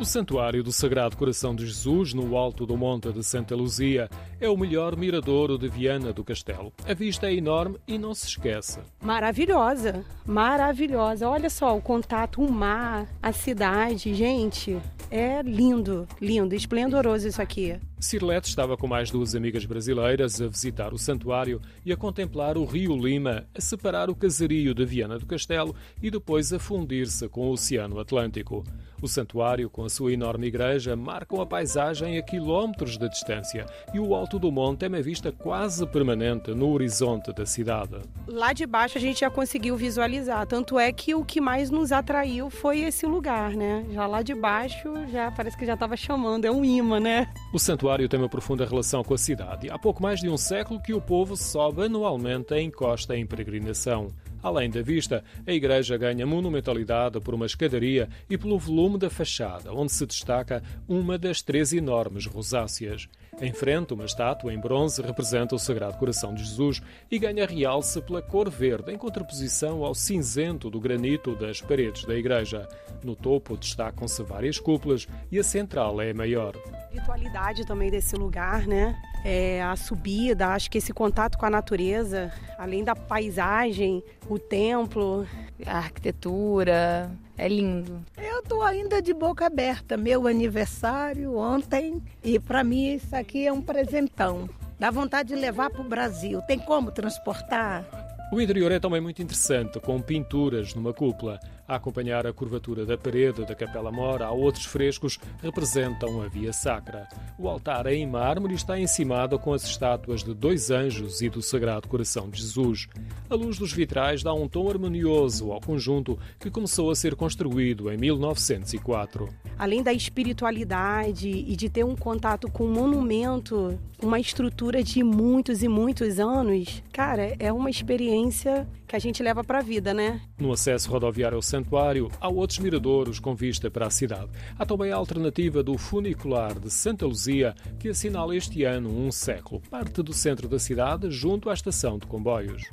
O 0.00 0.04
Santuário 0.06 0.62
do 0.62 0.72
Sagrado 0.72 1.14
Coração 1.14 1.54
de 1.54 1.66
Jesus, 1.66 2.14
no 2.14 2.34
alto 2.34 2.64
do 2.64 2.74
Monte 2.74 3.12
de 3.12 3.22
Santa 3.22 3.54
Luzia, 3.54 4.08
é 4.40 4.48
o 4.48 4.56
melhor 4.56 4.96
miradouro 4.96 5.58
de 5.58 5.68
Viana 5.68 6.10
do 6.10 6.24
Castelo. 6.24 6.72
A 6.88 6.94
vista 6.94 7.26
é 7.26 7.34
enorme 7.34 7.76
e 7.86 7.98
não 7.98 8.14
se 8.14 8.26
esquece. 8.26 8.80
Maravilhosa, 9.02 10.02
maravilhosa. 10.24 11.28
Olha 11.28 11.50
só 11.50 11.76
o 11.76 11.82
contato, 11.82 12.40
o 12.40 12.50
mar, 12.50 13.06
a 13.22 13.30
cidade, 13.30 14.14
gente. 14.14 14.80
É 15.10 15.42
lindo, 15.42 16.06
lindo, 16.20 16.54
esplendoroso 16.54 17.26
isso 17.26 17.42
aqui. 17.42 17.76
Cirlete 17.98 18.48
estava 18.48 18.76
com 18.76 18.86
mais 18.86 19.10
duas 19.10 19.34
amigas 19.34 19.64
brasileiras 19.64 20.40
a 20.40 20.46
visitar 20.46 20.94
o 20.94 20.98
santuário 20.98 21.60
e 21.84 21.92
a 21.92 21.96
contemplar 21.96 22.56
o 22.56 22.64
rio 22.64 22.96
Lima, 22.96 23.44
a 23.54 23.60
separar 23.60 24.08
o 24.08 24.14
casario 24.14 24.72
de 24.72 24.86
Viana 24.86 25.18
do 25.18 25.26
Castelo 25.26 25.74
e 26.00 26.10
depois 26.10 26.52
a 26.52 26.58
fundir-se 26.58 27.28
com 27.28 27.48
o 27.48 27.52
Oceano 27.52 27.98
Atlântico. 27.98 28.64
O 29.02 29.08
santuário, 29.08 29.68
com 29.68 29.84
a 29.84 29.88
sua 29.88 30.12
enorme 30.12 30.46
igreja, 30.46 30.94
marcam 30.94 31.40
a 31.40 31.46
paisagem 31.46 32.18
a 32.18 32.22
quilómetros 32.22 32.98
de 32.98 33.08
distância 33.08 33.66
e 33.92 33.98
o 33.98 34.14
alto 34.14 34.38
do 34.38 34.52
monte 34.52 34.84
é 34.84 34.88
uma 34.88 35.02
vista 35.02 35.32
quase 35.32 35.86
permanente 35.86 36.52
no 36.52 36.70
horizonte 36.70 37.32
da 37.32 37.44
cidade. 37.44 37.96
Lá 38.26 38.52
de 38.52 38.66
baixo 38.66 38.98
a 38.98 39.00
gente 39.00 39.20
já 39.20 39.30
conseguiu 39.30 39.76
visualizar, 39.76 40.46
tanto 40.46 40.78
é 40.78 40.92
que 40.92 41.14
o 41.14 41.24
que 41.24 41.40
mais 41.40 41.70
nos 41.70 41.92
atraiu 41.92 42.50
foi 42.50 42.80
esse 42.80 43.06
lugar, 43.06 43.52
né? 43.52 43.86
Já 43.90 44.06
lá 44.06 44.22
de 44.22 44.34
baixo 44.34 44.88
já 45.08 45.30
parece 45.30 45.56
que 45.56 45.66
já 45.66 45.74
estava 45.74 45.96
chamando, 45.96 46.44
é 46.44 46.50
um 46.50 46.64
imã, 46.64 47.00
né? 47.00 47.28
O 47.52 47.58
santuário 47.58 48.08
tem 48.08 48.18
uma 48.18 48.28
profunda 48.28 48.64
relação 48.64 49.02
com 49.02 49.14
a 49.14 49.18
cidade. 49.18 49.70
Há 49.70 49.78
pouco 49.78 50.02
mais 50.02 50.20
de 50.20 50.28
um 50.28 50.36
século 50.36 50.80
que 50.80 50.94
o 50.94 51.00
povo 51.00 51.36
sobe 51.36 51.84
anualmente 51.84 52.54
a 52.54 52.60
encosta 52.60 53.16
em 53.16 53.26
peregrinação. 53.26 54.08
Além 54.42 54.70
da 54.70 54.82
vista, 54.82 55.22
a 55.46 55.52
igreja 55.52 55.96
ganha 55.96 56.26
monumentalidade 56.26 57.20
por 57.20 57.34
uma 57.34 57.46
escadaria 57.46 58.08
e 58.28 58.38
pelo 58.38 58.58
volume 58.58 58.98
da 58.98 59.10
fachada, 59.10 59.72
onde 59.72 59.92
se 59.92 60.06
destaca 60.06 60.62
uma 60.88 61.18
das 61.18 61.42
três 61.42 61.72
enormes 61.72 62.26
rosáceas. 62.26 63.08
Em 63.40 63.52
frente, 63.52 63.94
uma 63.94 64.04
estátua 64.04 64.52
em 64.52 64.60
bronze 64.60 65.00
representa 65.00 65.54
o 65.54 65.58
Sagrado 65.58 65.96
Coração 65.96 66.34
de 66.34 66.44
Jesus 66.44 66.82
e 67.10 67.18
ganha 67.18 67.46
realce 67.46 68.00
pela 68.02 68.20
cor 68.20 68.50
verde, 68.50 68.92
em 68.92 68.98
contraposição 68.98 69.82
ao 69.82 69.94
cinzento 69.94 70.68
do 70.68 70.78
granito 70.78 71.34
das 71.34 71.60
paredes 71.60 72.04
da 72.04 72.14
igreja. 72.14 72.68
No 73.02 73.16
topo 73.16 73.56
destacam-se 73.56 74.22
várias 74.22 74.58
cúpulas 74.58 75.08
e 75.32 75.38
a 75.38 75.42
central 75.44 76.00
é 76.02 76.10
a 76.10 76.14
maior. 76.14 76.54
A 76.56 76.78
espiritualidade 76.80 77.66
também 77.66 77.90
desse 77.90 78.14
lugar, 78.16 78.66
né? 78.66 79.00
É, 79.24 79.62
a 79.62 79.76
subida, 79.76 80.48
acho 80.48 80.70
que 80.70 80.78
esse 80.78 80.92
contato 80.92 81.38
com 81.38 81.46
a 81.46 81.50
natureza, 81.50 82.32
além 82.58 82.82
da 82.82 82.96
paisagem, 82.96 84.02
o 84.30 84.38
templo, 84.38 85.26
a 85.66 85.78
arquitetura, 85.78 87.10
é 87.36 87.48
lindo. 87.48 88.00
Eu 88.16 88.42
tô 88.42 88.62
ainda 88.62 89.02
de 89.02 89.12
boca 89.12 89.46
aberta. 89.46 89.96
Meu 89.96 90.28
aniversário 90.28 91.36
ontem 91.36 92.00
e 92.22 92.38
para 92.38 92.62
mim 92.62 92.94
isso 92.94 93.14
aqui 93.14 93.46
é 93.46 93.52
um 93.52 93.60
presentão. 93.60 94.48
Dá 94.78 94.88
vontade 94.90 95.30
de 95.30 95.34
levar 95.34 95.68
para 95.68 95.80
o 95.82 95.88
Brasil. 95.88 96.40
Tem 96.42 96.58
como 96.60 96.92
transportar? 96.92 97.84
O 98.32 98.40
interior 98.40 98.70
é 98.70 98.78
também 98.78 99.00
muito 99.00 99.20
interessante, 99.20 99.80
com 99.80 100.00
pinturas 100.00 100.72
numa 100.76 100.94
cúpula. 100.94 101.40
A 101.70 101.76
acompanhar 101.76 102.26
a 102.26 102.32
curvatura 102.32 102.84
da 102.84 102.98
parede 102.98 103.46
da 103.46 103.54
Capela 103.54 103.92
Mora, 103.92 104.26
há 104.26 104.32
outros 104.32 104.64
frescos 104.64 105.16
que 105.16 105.24
representam 105.40 106.20
a 106.20 106.26
Via 106.26 106.52
Sacra. 106.52 107.06
O 107.38 107.48
altar 107.48 107.86
em 107.86 108.04
mármore 108.08 108.54
está 108.54 108.76
encimado 108.76 109.38
com 109.38 109.52
as 109.52 109.62
estátuas 109.62 110.24
de 110.24 110.34
dois 110.34 110.72
anjos 110.72 111.22
e 111.22 111.30
do 111.30 111.40
Sagrado 111.40 111.86
Coração 111.86 112.28
de 112.28 112.40
Jesus. 112.40 112.88
A 113.30 113.36
luz 113.36 113.56
dos 113.56 113.72
vitrais 113.72 114.20
dá 114.20 114.34
um 114.34 114.48
tom 114.48 114.68
harmonioso 114.68 115.52
ao 115.52 115.60
conjunto 115.60 116.18
que 116.40 116.50
começou 116.50 116.90
a 116.90 116.96
ser 116.96 117.14
construído 117.14 117.88
em 117.92 117.96
1904. 117.96 119.28
Além 119.56 119.80
da 119.80 119.92
espiritualidade 119.92 121.28
e 121.28 121.54
de 121.54 121.70
ter 121.70 121.84
um 121.84 121.94
contato 121.94 122.50
com 122.50 122.64
um 122.64 122.72
monumento, 122.72 123.78
uma 124.02 124.18
estrutura 124.18 124.82
de 124.82 125.04
muitos 125.04 125.62
e 125.62 125.68
muitos 125.68 126.18
anos, 126.18 126.82
cara, 126.92 127.36
é 127.38 127.52
uma 127.52 127.70
experiência 127.70 128.66
que 128.90 128.96
a 128.96 128.98
gente 128.98 129.22
leva 129.22 129.44
para 129.44 129.60
a 129.60 129.62
vida, 129.62 129.94
né? 129.94 130.20
No 130.36 130.52
acesso 130.52 130.90
rodoviário 130.90 131.36
ao 131.36 131.42
santuário, 131.42 132.10
há 132.20 132.28
outros 132.28 132.58
miradouros 132.58 133.20
com 133.20 133.36
vista 133.36 133.70
para 133.70 133.86
a 133.86 133.90
cidade. 133.90 134.32
Há 134.58 134.66
também 134.66 134.90
a 134.90 134.96
alternativa 134.96 135.62
do 135.62 135.78
funicular 135.78 136.58
de 136.58 136.68
Santa 136.72 137.06
Luzia, 137.06 137.54
que 137.78 137.90
assinala 137.90 138.34
este 138.34 138.64
ano 138.64 138.90
um 138.90 139.12
século. 139.12 139.62
Parte 139.70 140.02
do 140.02 140.12
centro 140.12 140.48
da 140.48 140.58
cidade, 140.58 141.08
junto 141.08 141.48
à 141.48 141.54
estação 141.54 142.00
de 142.00 142.06
comboios. 142.08 142.64